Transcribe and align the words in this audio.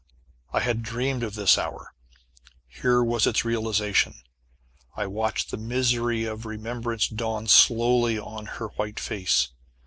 I 0.51 0.61
had 0.61 0.81
dreamed 0.81 1.21
of 1.21 1.35
this 1.35 1.59
hour. 1.59 1.93
Here 2.67 3.03
was 3.03 3.27
its 3.27 3.45
realization. 3.45 4.15
I 4.97 5.05
watched 5.05 5.51
the 5.51 5.57
misery 5.57 6.25
of 6.25 6.47
remembrance 6.47 7.07
dawn 7.07 7.45
slowly 7.47 8.17
on 8.17 8.47
her 8.47 8.69
white 8.69 8.99
face. 8.99 9.49